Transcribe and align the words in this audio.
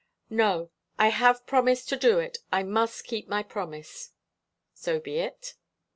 "No. 0.31 0.71
I 0.97 1.09
have 1.09 1.45
promised 1.45 1.87
to 1.89 1.95
do 1.95 2.17
it. 2.17 2.39
I 2.51 2.63
must 2.63 3.03
keep 3.03 3.27
my 3.27 3.43
promise." 3.43 4.13
"So 4.73 4.99
be 4.99 5.19
it." 5.19 5.53